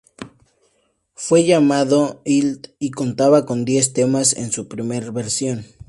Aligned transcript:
Fue 1.13 1.45
llamado 1.45 2.23
"Id" 2.25 2.65
y 2.79 2.89
contaba 2.89 3.45
con 3.45 3.65
diez 3.65 3.93
temas 3.93 4.33
en 4.35 4.51
su 4.51 4.67
primera 4.67 5.11
versión. 5.11 5.63